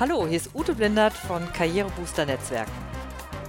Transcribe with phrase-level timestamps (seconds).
[0.00, 2.72] Hallo, hier ist Ute Blindert von Karrierebooster Netzwerken,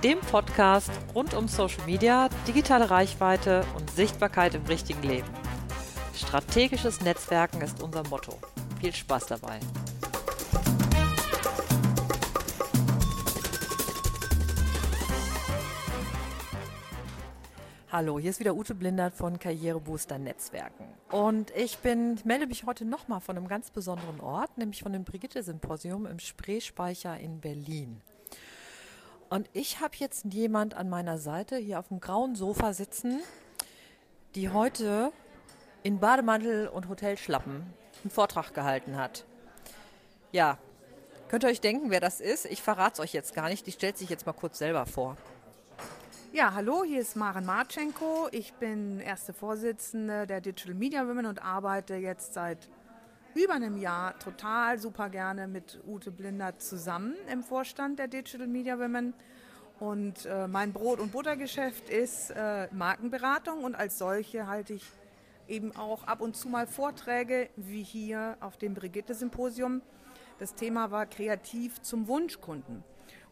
[0.04, 5.28] dem Podcast rund um Social Media, digitale Reichweite und Sichtbarkeit im richtigen Leben.
[6.14, 8.38] Strategisches Netzwerken ist unser Motto.
[8.80, 9.60] Viel Spaß dabei.
[17.98, 20.86] Hallo, hier ist wieder Ute Blindert von Karrierebooster Netzwerken.
[21.12, 25.06] Und ich bin, melde mich heute nochmal von einem ganz besonderen Ort, nämlich von dem
[25.06, 28.02] Brigitte-Symposium im Spreespeicher in Berlin.
[29.30, 33.22] Und ich habe jetzt jemand an meiner Seite hier auf dem grauen Sofa sitzen,
[34.36, 35.14] die heute
[35.84, 37.64] in Bademantel und Hotelschlappen
[38.04, 39.24] einen Vortrag gehalten hat.
[40.34, 40.58] Ja,
[41.30, 42.46] könnt ihr euch denken, wer das ist?
[42.46, 43.66] Ich verrate es euch jetzt gar nicht.
[43.66, 45.16] Die stellt sich jetzt mal kurz selber vor.
[46.36, 48.28] Ja, hallo, hier ist Maren Marchenko.
[48.32, 52.68] Ich bin erste Vorsitzende der Digital Media Women und arbeite jetzt seit
[53.34, 58.78] über einem Jahr total super gerne mit Ute Blinder zusammen im Vorstand der Digital Media
[58.78, 59.14] Women.
[59.80, 64.84] Und äh, mein Brot- und Buttergeschäft ist äh, Markenberatung und als solche halte ich
[65.48, 69.82] eben auch ab und zu mal Vorträge wie hier auf dem Brigitte-Symposium.
[70.40, 72.84] Das Thema war kreativ zum Wunschkunden.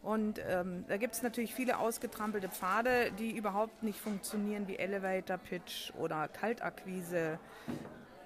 [0.04, 5.38] Und ähm, da gibt es natürlich viele ausgetrampelte Pfade, die überhaupt nicht funktionieren, wie Elevator
[5.38, 7.38] Pitch oder Kaltakquise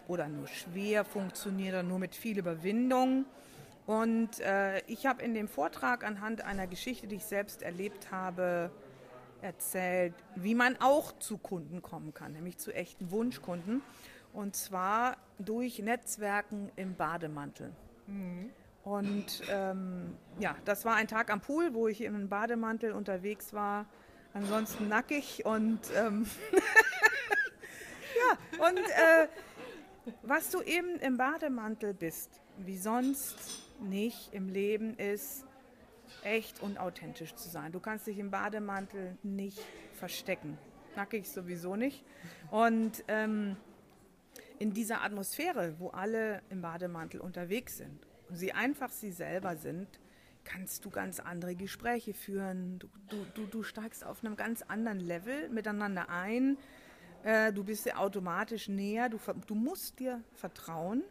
[0.08, 3.26] oder nur schwer funktionieren oder nur mit viel Überwindung.
[3.86, 8.72] Und äh, ich habe in dem Vortrag anhand einer Geschichte, die ich selbst erlebt habe,
[9.40, 13.82] erzählt, wie man auch zu Kunden kommen kann, nämlich zu echten Wunschkunden.
[14.32, 17.72] Und zwar durch Netzwerken im Bademantel.
[18.08, 18.50] Mhm.
[18.88, 23.84] Und ähm, ja, das war ein Tag am Pool, wo ich einem Bademantel unterwegs war,
[24.32, 26.26] ansonsten nackig und ähm,
[28.16, 29.28] ja, und äh,
[30.22, 33.36] was du eben im Bademantel bist, wie sonst
[33.78, 35.44] nicht im Leben ist,
[36.22, 37.72] echt und authentisch zu sein.
[37.72, 39.60] Du kannst dich im Bademantel nicht
[39.92, 40.56] verstecken.
[40.96, 42.02] Nackig sowieso nicht.
[42.50, 43.54] Und ähm,
[44.58, 49.88] in dieser Atmosphäre, wo alle im Bademantel unterwegs sind und sie einfach sie selber sind,
[50.44, 52.78] kannst du ganz andere Gespräche führen.
[52.78, 56.56] Du, du, du, du steigst auf einem ganz anderen Level miteinander ein.
[57.22, 59.08] Äh, du bist dir automatisch näher.
[59.08, 61.02] Du, du musst dir vertrauen.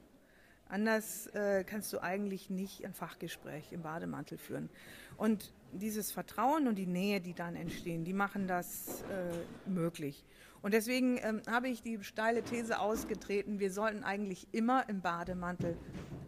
[0.69, 4.69] Anders äh, kannst du eigentlich nicht ein Fachgespräch im Bademantel führen.
[5.15, 10.25] Und dieses Vertrauen und die Nähe, die dann entstehen, die machen das äh, möglich.
[10.61, 15.77] Und deswegen ähm, habe ich die steile These ausgetreten, wir sollten eigentlich immer im Bademantel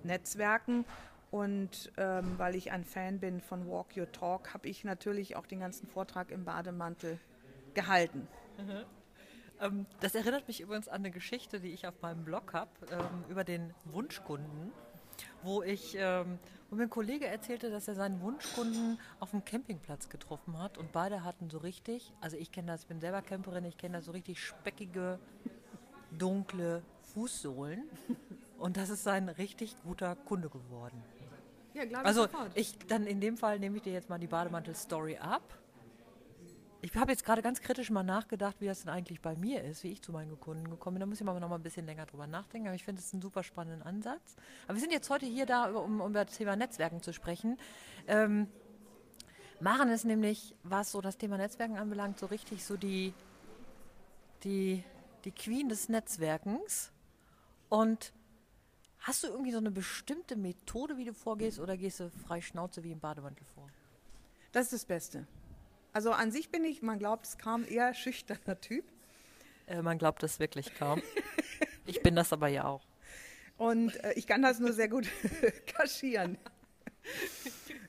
[0.03, 0.85] netzwerken.
[1.31, 5.45] Und ähm, weil ich ein Fan bin von Walk Your Talk, habe ich natürlich auch
[5.45, 7.19] den ganzen Vortrag im Bademantel
[7.75, 8.27] gehalten.
[8.57, 8.85] Mhm.
[9.61, 13.23] Ähm, das erinnert mich übrigens an eine Geschichte, die ich auf meinem Blog habe, ähm,
[13.29, 14.71] über den Wunschkunden,
[15.43, 16.39] wo ich, ähm,
[16.69, 20.91] wo mir ein Kollege erzählte, dass er seinen Wunschkunden auf dem Campingplatz getroffen hat und
[20.91, 24.05] beide hatten so richtig, also ich kenne das, ich bin selber Camperin, ich kenne das
[24.05, 25.19] so richtig speckige,
[26.17, 26.83] dunkle
[27.13, 27.83] Fußsohlen
[28.57, 31.01] und das ist sein richtig guter Kunde geworden.
[31.73, 32.51] Ja, glaube ich Also sofort.
[32.55, 35.41] ich dann in dem Fall nehme ich dir jetzt mal die Bademantel-Story ab.
[36.81, 39.83] Ich habe jetzt gerade ganz kritisch mal nachgedacht, wie das denn eigentlich bei mir ist,
[39.83, 41.01] wie ich zu meinen Kunden gekommen bin.
[41.01, 42.67] Da muss ich mal noch mal ein bisschen länger drüber nachdenken.
[42.67, 44.37] Aber ich finde es einen super spannenden Ansatz.
[44.65, 47.57] Aber wir sind jetzt heute hier da, um, um über das Thema Netzwerken zu sprechen.
[48.07, 48.47] Ähm,
[49.59, 53.13] Maren ist nämlich, was so das Thema Netzwerken anbelangt, so richtig so die,
[54.43, 54.83] die,
[55.25, 56.93] die Queen des Netzwerkens.
[57.67, 58.13] Und
[58.99, 62.83] Hast du irgendwie so eine bestimmte Methode, wie du vorgehst, oder gehst du frei Schnauze
[62.83, 63.69] wie im Bademantel vor?
[64.51, 65.25] Das ist das Beste.
[65.91, 68.85] Also an sich bin ich, man glaubt es kaum, eher schüchterner Typ.
[69.67, 71.01] Äh, man glaubt es wirklich kaum.
[71.85, 72.85] ich bin das aber ja auch.
[73.57, 75.07] Und äh, ich kann das nur sehr gut
[75.65, 76.37] kaschieren.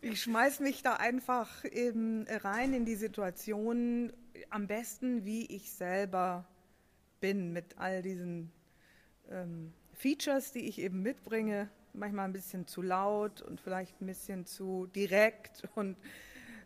[0.00, 4.12] Ich schmeiß mich da einfach eben rein in die Situation,
[4.48, 6.46] am besten wie ich selber
[7.20, 8.50] bin, mit all diesen
[9.30, 14.46] ähm, Features, die ich eben mitbringe, manchmal ein bisschen zu laut und vielleicht ein bisschen
[14.46, 15.96] zu direkt und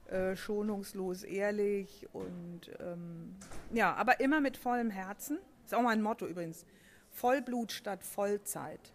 [0.07, 3.37] äh, schonungslos ehrlich und ähm,
[3.73, 5.39] ja, aber immer mit vollem Herzen.
[5.65, 6.67] Ist auch mein Motto übrigens.
[7.11, 8.93] Vollblut statt Vollzeit.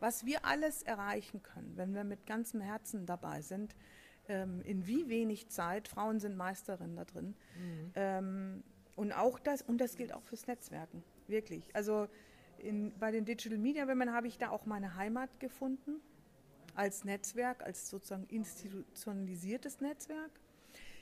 [0.00, 3.74] Was wir alles erreichen können, wenn wir mit ganzem Herzen dabei sind,
[4.28, 7.92] ähm, in wie wenig Zeit, Frauen sind Meisterinnen da drin, mhm.
[7.94, 8.62] ähm,
[8.96, 11.74] und auch das, und das gilt auch fürs Netzwerken, wirklich.
[11.74, 12.08] Also
[12.58, 16.00] in, bei den Digital Media Women habe ich da auch meine Heimat gefunden,
[16.74, 20.30] als Netzwerk, als sozusagen institutionalisiertes Netzwerk.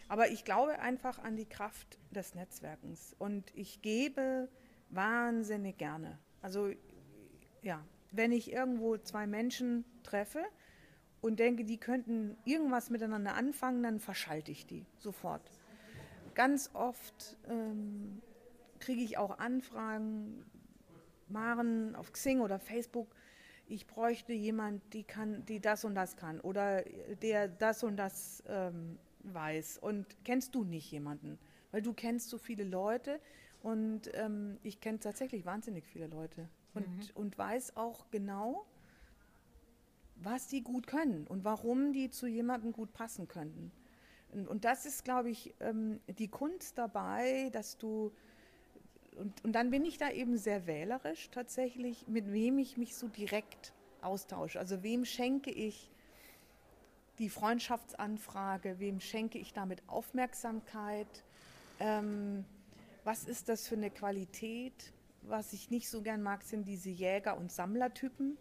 [0.09, 4.49] Aber ich glaube einfach an die Kraft des Netzwerkens und ich gebe
[4.91, 6.19] wahnsinnig gerne.
[6.43, 6.71] Also
[7.63, 10.45] ja, wenn ich irgendwo zwei Menschen treffe
[11.21, 15.51] und denke, die könnten irgendwas miteinander anfangen, dann verschalte ich die sofort.
[16.35, 18.21] Ganz oft ähm,
[18.81, 20.45] kriege ich auch Anfragen,
[21.29, 23.15] Maren auf Xing oder Facebook,
[23.67, 26.83] ich bräuchte jemand, die kann, die das und das kann oder
[27.23, 29.79] der das und das ähm, weiß.
[29.79, 31.39] Und kennst du nicht jemanden?
[31.71, 33.21] Weil du kennst so viele Leute
[33.63, 37.11] und ähm, ich kenne tatsächlich wahnsinnig viele Leute und, mhm.
[37.15, 38.67] und weiß auch genau,
[40.17, 43.73] was die gut können und warum die zu jemandem gut passen könnten.
[44.33, 48.13] Und, und das ist, glaube ich, ähm, die Kunst dabei, dass du
[49.17, 53.09] und, und dann bin ich da eben sehr wählerisch tatsächlich, mit wem ich mich so
[53.09, 54.59] direkt austausche.
[54.59, 55.92] Also wem schenke ich
[57.19, 61.25] die Freundschaftsanfrage, wem schenke ich damit Aufmerksamkeit,
[61.79, 62.45] ähm,
[63.05, 64.93] was ist das für eine Qualität.
[65.23, 68.37] Was ich nicht so gern mag, sind diese Jäger- und Sammlertypen,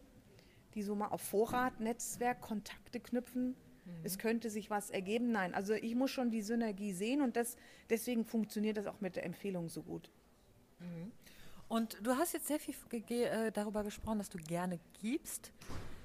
[0.74, 3.50] die so mal auf Vorrat, Netzwerk, Kontakte knüpfen.
[3.86, 3.92] Mhm.
[4.04, 5.32] Es könnte sich was ergeben.
[5.32, 7.56] Nein, also ich muss schon die Synergie sehen und das,
[7.90, 10.10] deswegen funktioniert das auch mit der Empfehlung so gut.
[10.80, 11.12] Mhm.
[11.68, 12.76] Und du hast jetzt sehr viel
[13.10, 15.52] äh, darüber gesprochen, dass du gerne gibst.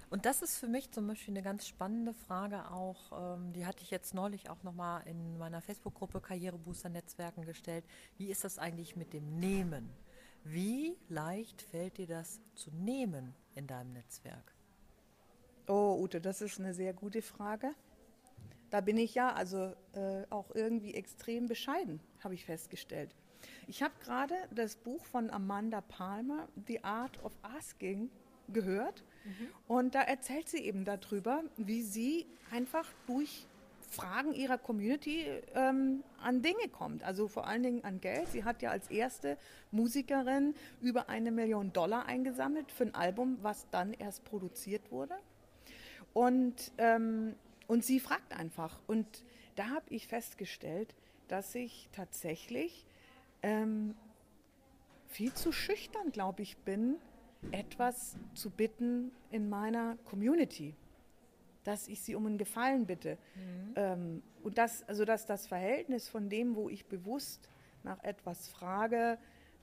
[0.09, 3.83] Und das ist für mich zum Beispiel eine ganz spannende Frage auch, ähm, die hatte
[3.83, 7.85] ich jetzt neulich auch nochmal in meiner Facebook-Gruppe Karrierebooster Netzwerken gestellt.
[8.17, 9.91] Wie ist das eigentlich mit dem Nehmen?
[10.45, 14.55] Wie leicht fällt dir das zu nehmen in deinem Netzwerk?
[15.67, 17.73] Oh, Ute, das ist eine sehr gute Frage.
[18.71, 23.13] Da bin ich ja also äh, auch irgendwie extrem bescheiden, habe ich festgestellt.
[23.67, 28.09] Ich habe gerade das Buch von Amanda Palmer, The Art of Asking,
[28.49, 29.05] gehört.
[29.25, 29.49] Mhm.
[29.69, 33.47] Und da erzählt sie eben darüber, wie sie einfach durch
[33.89, 37.03] Fragen ihrer Community ähm, an Dinge kommt.
[37.03, 38.29] Also vor allen Dingen an Geld.
[38.29, 39.39] Sie hat ja als erste
[39.71, 45.15] Musikerin über eine Million Dollar eingesammelt für ein Album, was dann erst produziert wurde.
[46.13, 47.35] Und, ähm,
[47.69, 48.81] und sie fragt einfach.
[48.87, 49.07] Und
[49.55, 50.95] da habe ich festgestellt,
[51.29, 52.87] dass ich tatsächlich
[53.43, 53.95] ähm,
[55.09, 56.97] viel zu schüchtern, glaube ich, bin,
[57.53, 60.75] etwas zu bitten in meiner Community,
[61.65, 63.19] dass ich sie um einen Gefallen bitte.
[63.35, 63.73] Mhm.
[63.77, 67.49] Ähm, und das, also dass das Verhältnis von dem, wo ich bewusst
[67.83, 69.19] nach etwas frage,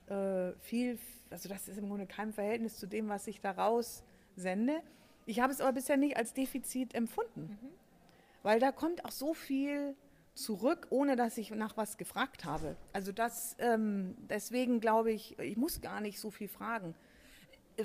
[0.06, 0.98] äh, viel,
[1.30, 4.02] also das ist im Grunde kein Verhältnis zu dem, was ich daraus
[4.36, 4.80] sende.
[5.26, 7.68] Ich habe es aber bisher nicht als Defizit empfunden, mhm.
[8.42, 9.94] weil da kommt auch so viel
[10.34, 12.76] zurück, ohne dass ich nach was gefragt habe.
[12.92, 16.94] Also das, ähm, deswegen glaube ich, ich muss gar nicht so viel fragen.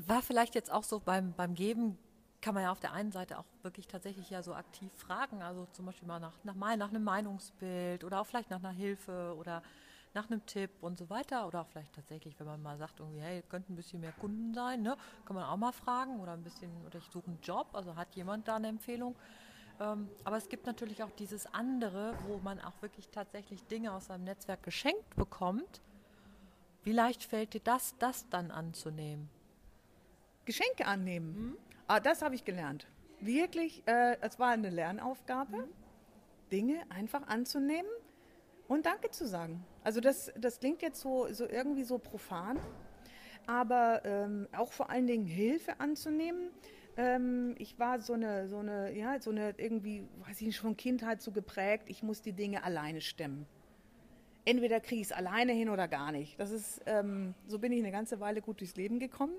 [0.07, 1.97] War vielleicht jetzt auch so beim, beim Geben,
[2.41, 5.67] kann man ja auf der einen Seite auch wirklich tatsächlich ja so aktiv fragen, also
[5.73, 9.61] zum Beispiel mal nach, nach, nach einem Meinungsbild oder auch vielleicht nach einer Hilfe oder
[10.13, 11.47] nach einem Tipp und so weiter.
[11.47, 14.53] Oder auch vielleicht tatsächlich, wenn man mal sagt, irgendwie, hey, könnten ein bisschen mehr Kunden
[14.53, 14.97] sein, ne?
[15.25, 18.15] Kann man auch mal fragen oder ein bisschen, oder ich suche einen Job, also hat
[18.15, 19.15] jemand da eine Empfehlung?
[19.79, 24.07] Ähm, aber es gibt natürlich auch dieses andere, wo man auch wirklich tatsächlich Dinge aus
[24.07, 25.81] seinem Netzwerk geschenkt bekommt.
[26.83, 29.29] Wie leicht fällt dir das, das dann anzunehmen?
[30.45, 31.35] Geschenke annehmen.
[31.35, 31.57] Mhm.
[31.87, 32.87] Ah, das habe ich gelernt.
[33.19, 35.69] Wirklich, äh, es war eine Lernaufgabe, mhm.
[36.51, 37.91] Dinge einfach anzunehmen
[38.67, 39.65] und Danke zu sagen.
[39.83, 42.59] Also das, das klingt jetzt so, so irgendwie so profan,
[43.47, 46.51] aber ähm, auch vor allen Dingen Hilfe anzunehmen
[46.99, 50.75] ähm, ich war so eine, so eine, ja, so eine irgendwie, weiß ich nicht, von
[50.75, 53.45] Kindheit so geprägt, ich muss die Dinge alleine stemmen.
[54.43, 56.37] Entweder kriege ich es alleine hin oder gar nicht.
[56.37, 59.33] Das ist, ähm, so bin ich eine ganze Weile gut durchs Leben gekommen.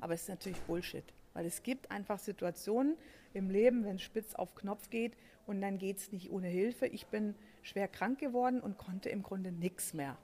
[0.00, 1.04] Aber es ist natürlich Bullshit.
[1.32, 2.96] Weil es gibt einfach Situationen
[3.34, 5.16] im Leben, wenn es spitz auf Knopf geht
[5.46, 6.86] und dann geht es nicht ohne Hilfe.
[6.86, 10.16] Ich bin schwer krank geworden und konnte im Grunde nichts mehr.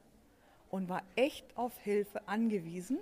[0.71, 2.99] Und war echt auf Hilfe angewiesen.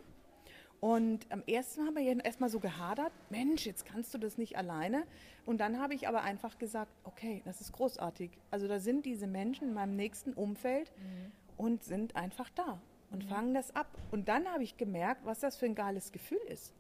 [0.80, 5.06] Und am ersten haben wir erstmal so gehadert, Mensch, jetzt kannst du das nicht alleine.
[5.46, 8.30] Und dann habe ich aber einfach gesagt, okay, das ist großartig.
[8.50, 11.32] Also da sind diese Menschen in meinem nächsten Umfeld mhm.
[11.56, 12.82] und sind einfach da
[13.14, 13.28] und mhm.
[13.28, 13.86] fangen das ab.
[14.10, 16.74] Und dann habe ich gemerkt, was das für ein geiles Gefühl ist.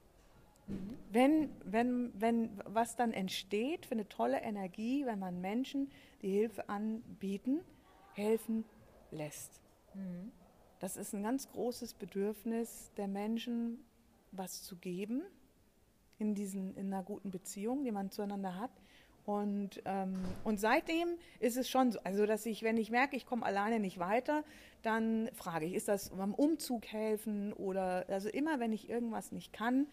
[0.66, 0.98] Mhm.
[1.10, 5.90] Wenn, wenn, wenn, was dann entsteht für eine tolle Energie, wenn man Menschen
[6.22, 7.60] die Hilfe anbieten,
[8.14, 8.64] helfen
[9.10, 9.60] lässt.
[9.94, 10.32] Mhm.
[10.80, 13.78] Das ist ein ganz großes Bedürfnis der Menschen,
[14.32, 15.22] was zu geben
[16.18, 18.72] in, diesen, in einer guten Beziehung, die man zueinander hat.
[19.26, 20.14] Und, ähm,
[20.44, 21.08] und seitdem
[21.40, 24.44] ist es schon so, also dass ich, wenn ich merke, ich komme alleine nicht weiter,
[24.82, 29.52] dann frage ich, ist das beim Umzug helfen oder, also immer wenn ich irgendwas nicht
[29.52, 29.86] kann,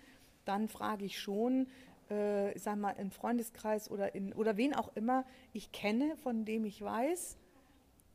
[0.44, 1.68] dann frage ich schon,
[2.10, 5.24] äh, sag mal, im Freundeskreis oder, in, oder wen auch immer
[5.54, 7.38] ich kenne, von dem ich weiß,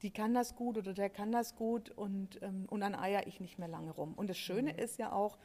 [0.02, 3.40] die kann das gut oder der kann das gut und, ähm, und dann eier ich
[3.40, 4.12] nicht mehr lange rum.
[4.14, 4.78] Und das Schöne mhm.
[4.78, 5.38] ist ja auch,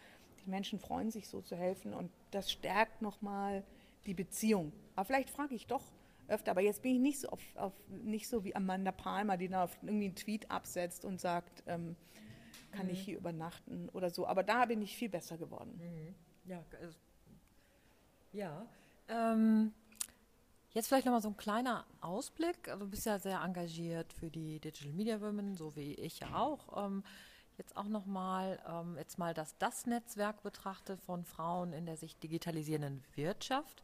[0.44, 3.64] die Menschen freuen sich so zu helfen und das stärkt nochmal
[4.06, 4.74] die Beziehung.
[4.96, 5.84] Aber vielleicht frage ich doch
[6.28, 9.50] öfter, aber jetzt bin ich nicht so, auf, auf, nicht so wie Amanda Palmer, die
[9.50, 11.96] dann auf irgendwie einen Tweet absetzt und sagt, ähm,
[12.72, 12.94] kann mhm.
[12.94, 14.26] ich hier übernachten oder so.
[14.26, 15.78] Aber da bin ich viel besser geworden.
[15.78, 16.16] Mhm.
[16.50, 16.98] Ja, also,
[18.34, 18.66] ja.
[19.10, 19.74] Ähm,
[20.72, 22.70] jetzt vielleicht nochmal so ein kleiner Ausblick.
[22.70, 26.36] Also du bist ja sehr engagiert für die Digital Media Women, so wie ich ja
[26.36, 26.86] auch.
[26.86, 27.04] Ähm,
[27.58, 33.04] jetzt auch nochmal, ähm, jetzt mal das Das-Netzwerk betrachtet von Frauen in der sich digitalisierenden
[33.16, 33.84] Wirtschaft.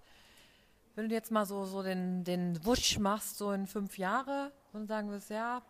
[0.98, 4.88] Wenn du jetzt mal so, so den, den Wusch machst, so in fünf Jahre, und
[4.88, 5.62] sagen wirst, ja,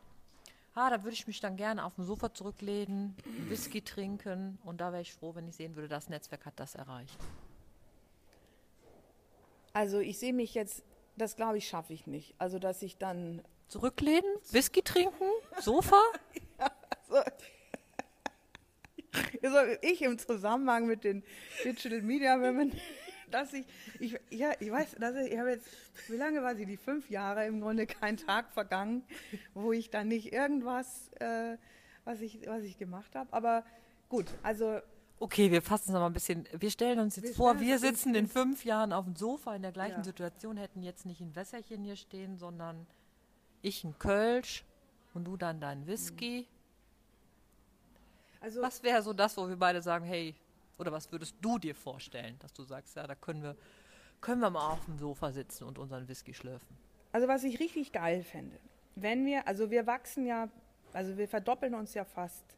[0.73, 3.13] ah, da würde ich mich dann gerne auf dem Sofa zurücklehnen,
[3.49, 6.75] Whisky trinken und da wäre ich froh, wenn ich sehen würde, das Netzwerk hat das
[6.75, 7.19] erreicht.
[9.73, 10.85] Also ich sehe mich jetzt,
[11.17, 12.33] das glaube ich, schaffe ich nicht.
[12.37, 15.25] Also dass ich dann zurücklehnen, Whisky trinken,
[15.59, 16.01] Sofa.
[16.57, 17.29] ja, also,
[19.43, 21.21] also ich im Zusammenhang mit den
[21.65, 22.71] Digital Media Women
[23.31, 23.65] dass ich,
[23.99, 25.67] ich, ja, ich weiß, dass ich, ich habe jetzt,
[26.07, 26.65] wie lange war sie?
[26.65, 29.03] Die fünf Jahre im Grunde kein Tag vergangen,
[29.53, 31.57] wo ich dann nicht irgendwas, äh,
[32.05, 33.31] was, ich, was ich gemacht habe.
[33.33, 33.63] Aber
[34.09, 34.79] gut, also.
[35.19, 36.47] Okay, wir fassen es nochmal ein bisschen.
[36.57, 39.63] Wir stellen uns jetzt wir vor, wir sitzen in fünf Jahren auf dem Sofa in
[39.63, 40.03] der gleichen ja.
[40.03, 42.85] Situation, hätten jetzt nicht ein Wässerchen hier stehen, sondern
[43.63, 44.63] ich ein Kölsch
[45.13, 46.47] und du dann dein Whisky.
[48.39, 50.35] Also, Was wäre so das, wo wir beide sagen, hey,
[50.77, 53.55] oder was würdest du dir vorstellen, dass du sagst, ja, da können wir,
[54.21, 56.77] können wir mal auf dem Sofa sitzen und unseren Whisky schlürfen?
[57.11, 58.59] Also was ich richtig geil fände,
[58.95, 60.49] wenn wir, also wir wachsen ja,
[60.93, 62.57] also wir verdoppeln uns ja fast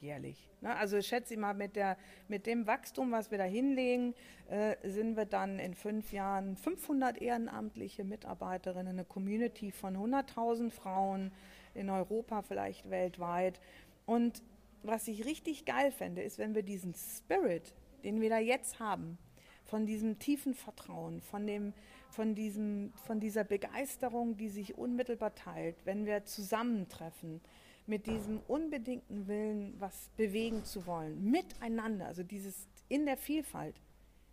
[0.00, 0.48] jährlich.
[0.60, 0.74] Ne?
[0.76, 1.96] Also ich schätze mal, mit, der,
[2.28, 4.14] mit dem Wachstum, was wir da hinlegen,
[4.48, 11.32] äh, sind wir dann in fünf Jahren 500 ehrenamtliche Mitarbeiterinnen, eine Community von 100.000 Frauen
[11.74, 13.60] in Europa, vielleicht weltweit.
[14.06, 14.42] Und
[14.82, 19.18] was ich richtig geil fände, ist, wenn wir diesen Spirit, den wir da jetzt haben,
[19.64, 21.74] von diesem tiefen Vertrauen, von, dem,
[22.10, 27.40] von, diesem, von dieser Begeisterung, die sich unmittelbar teilt, wenn wir zusammentreffen,
[27.86, 33.80] mit diesem unbedingten Willen, was bewegen zu wollen, miteinander, also dieses in der Vielfalt,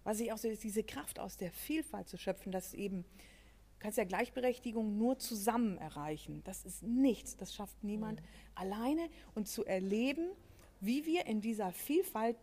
[0.04, 3.06] was ich auch so ist, diese Kraft aus der Vielfalt zu schöpfen, dass eben
[3.86, 6.42] kannst ja Gleichberechtigung nur zusammen erreichen.
[6.44, 8.26] Das ist nichts, das schafft niemand mhm.
[8.56, 9.10] alleine.
[9.36, 10.32] Und zu erleben,
[10.80, 12.36] wie wir in dieser Vielfalt,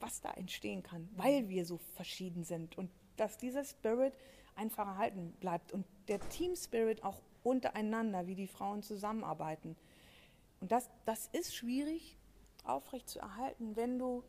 [0.00, 4.12] was da entstehen kann, weil wir so verschieden sind und dass dieser Spirit
[4.54, 9.76] einfach erhalten bleibt und der Team Spirit auch untereinander, wie die Frauen zusammenarbeiten.
[10.60, 12.18] Und das, das ist schwierig
[12.64, 14.24] aufrecht zu erhalten, wenn du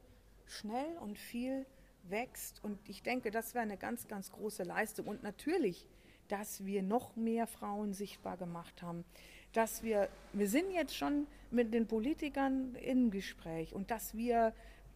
[0.45, 1.65] schnell und viel
[2.03, 2.63] wächst.
[2.63, 5.07] Und ich denke, das wäre eine ganz, ganz große Leistung.
[5.07, 5.89] Und natürlich
[6.33, 9.05] dass wir noch mehr Frauen sichtbar gemacht haben,
[9.51, 14.51] dass wir, wir sind jetzt schon mit den Politikern im Gespräch und dass wir,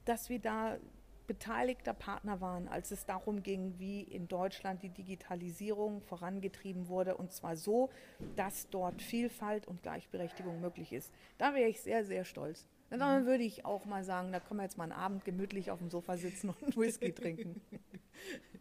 [0.06, 0.80] dass wir da
[1.28, 7.32] beteiligter Partner waren, als es darum ging, wie in Deutschland die Digitalisierung vorangetrieben wurde und
[7.32, 7.92] zwar so,
[8.36, 11.14] dass dort Vielfalt und Gleichberechtigung möglich ist.
[11.38, 12.66] Da wäre ich sehr, sehr stolz.
[12.90, 15.78] Dann würde ich auch mal sagen, da können wir jetzt mal einen Abend gemütlich auf
[15.78, 17.62] dem Sofa sitzen und Whisky trinken.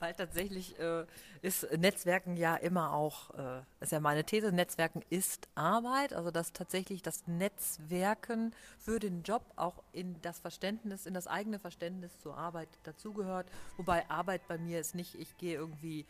[0.00, 1.04] Weil tatsächlich äh,
[1.42, 6.52] ist Netzwerken ja immer auch, äh, ist ja meine These, Netzwerken ist Arbeit, also dass
[6.52, 12.36] tatsächlich das Netzwerken für den Job auch in das Verständnis, in das eigene Verständnis zur
[12.36, 13.46] Arbeit dazugehört.
[13.76, 16.06] Wobei Arbeit bei mir ist nicht, ich gehe irgendwie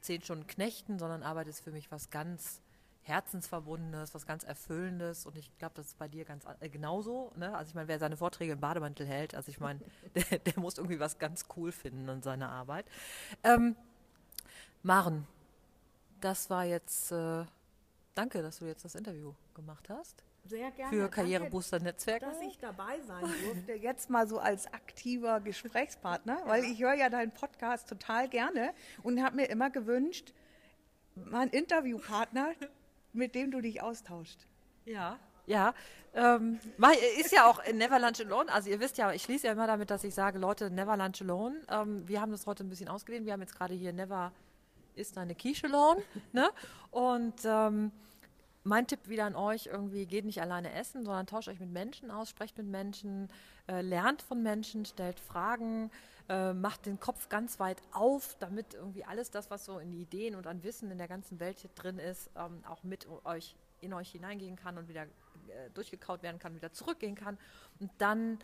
[0.00, 2.60] zehn Stunden knechten, sondern Arbeit ist für mich was ganz
[3.02, 5.26] Herzensverbundenes, was ganz Erfüllendes.
[5.26, 7.32] Und ich glaube, das ist bei dir ganz äh, genauso.
[7.36, 7.54] Ne?
[7.56, 9.80] Also ich meine, wer seine Vorträge im Bademantel hält, also ich meine,
[10.14, 12.86] der, der, muss irgendwie was ganz cool finden in seiner Arbeit.
[13.42, 13.76] Ähm,
[14.82, 15.26] Maren,
[16.20, 17.44] das war jetzt, äh,
[18.14, 20.24] danke, dass du jetzt das Interview gemacht hast.
[20.44, 20.90] Sehr gerne.
[20.90, 22.26] Für Karrierebooster Netzwerke.
[22.26, 26.48] Dass ich dabei sein durfte, jetzt mal so als aktiver Gesprächspartner, ja.
[26.48, 30.32] weil ich höre ja deinen Podcast total gerne und habe mir immer gewünscht,
[31.14, 32.52] mein Interviewpartner
[33.12, 34.38] mit dem du dich austauscht.
[34.84, 35.18] Ja.
[35.46, 35.74] Ja,
[36.14, 36.60] ähm,
[37.18, 38.52] ist ja auch Never Lunch Alone.
[38.52, 41.20] Also ihr wisst ja, ich schließe ja immer damit, dass ich sage, Leute, Never Lunch
[41.22, 41.60] Alone.
[41.68, 43.26] Ähm, wir haben das heute ein bisschen ausgedehnt.
[43.26, 44.32] Wir haben jetzt gerade hier Never
[44.94, 46.02] ist eine Quiche Alone.
[46.32, 46.48] ne?
[46.90, 47.90] Und ähm,
[48.64, 52.10] mein Tipp wieder an euch, irgendwie geht nicht alleine essen, sondern tauscht euch mit Menschen
[52.10, 53.28] aus, sprecht mit Menschen,
[53.68, 55.90] äh, lernt von Menschen, stellt Fragen,
[56.28, 60.34] äh, macht den Kopf ganz weit auf, damit irgendwie alles das, was so in Ideen
[60.36, 63.92] und an Wissen in der ganzen Welt hier drin ist, ähm, auch mit euch in
[63.92, 67.36] euch hineingehen kann und wieder äh, durchgekaut werden kann, wieder zurückgehen kann.
[67.80, 68.38] Und dann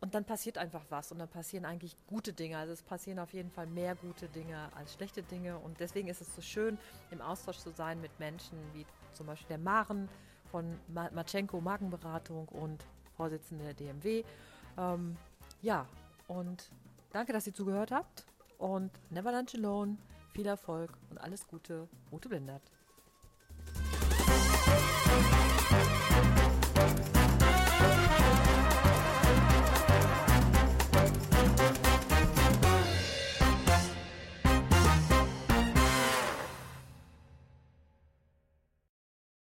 [0.00, 2.58] und dann passiert einfach was und dann passieren eigentlich gute Dinge.
[2.58, 5.58] Also es passieren auf jeden Fall mehr gute Dinge als schlechte Dinge.
[5.58, 6.76] Und deswegen ist es so schön,
[7.10, 8.84] im Austausch zu sein mit Menschen wie
[9.14, 10.08] zum Beispiel der Maren
[10.50, 12.84] von Matschenko Markenberatung und
[13.16, 14.24] Vorsitzende der DMW.
[14.76, 15.16] Ähm,
[15.62, 15.86] ja,
[16.28, 16.70] und
[17.12, 18.26] Danke, dass ihr zugehört habt.
[18.58, 19.96] und never lunch alone.
[20.32, 21.88] Viel Erfolg und alles Gute.
[22.10, 22.62] Ute Blindert.